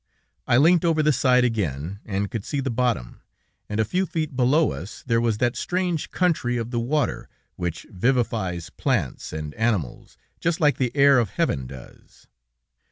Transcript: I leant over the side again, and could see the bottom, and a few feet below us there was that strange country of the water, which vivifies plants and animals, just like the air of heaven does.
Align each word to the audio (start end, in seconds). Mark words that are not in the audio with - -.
I 0.47 0.57
leant 0.57 0.83
over 0.83 1.03
the 1.03 1.13
side 1.13 1.43
again, 1.45 1.99
and 2.05 2.31
could 2.31 2.43
see 2.43 2.59
the 2.59 2.71
bottom, 2.71 3.21
and 3.69 3.79
a 3.79 3.85
few 3.85 4.07
feet 4.07 4.35
below 4.35 4.71
us 4.71 5.03
there 5.05 5.21
was 5.21 5.37
that 5.37 5.55
strange 5.55 6.09
country 6.09 6.57
of 6.57 6.71
the 6.71 6.79
water, 6.79 7.29
which 7.55 7.85
vivifies 7.87 8.71
plants 8.71 9.31
and 9.31 9.53
animals, 9.53 10.17
just 10.39 10.59
like 10.59 10.77
the 10.77 10.91
air 10.95 11.19
of 11.19 11.29
heaven 11.29 11.67
does. 11.67 12.25